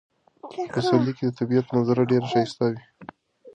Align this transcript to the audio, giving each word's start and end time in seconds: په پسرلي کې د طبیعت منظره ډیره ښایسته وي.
په 0.51 0.61
پسرلي 0.73 1.13
کې 1.17 1.23
د 1.27 1.31
طبیعت 1.39 1.65
منظره 1.73 2.03
ډیره 2.11 2.27
ښایسته 2.33 2.65
وي. 2.71 2.81